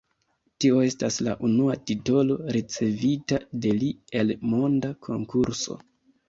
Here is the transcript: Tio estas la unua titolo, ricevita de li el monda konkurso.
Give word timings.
Tio 0.63 0.77
estas 0.85 1.17
la 1.27 1.35
unua 1.47 1.75
titolo, 1.91 2.37
ricevita 2.57 3.39
de 3.67 3.75
li 3.83 3.91
el 4.23 4.35
monda 4.55 4.93
konkurso. 5.11 5.79